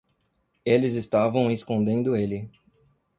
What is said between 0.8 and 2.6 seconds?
estavam escondendo ele.